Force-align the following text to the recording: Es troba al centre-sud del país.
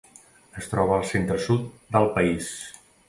Es 0.61 0.69
troba 0.71 0.95
al 0.95 1.05
centre-sud 1.11 1.67
del 1.97 2.09
país. 2.17 2.51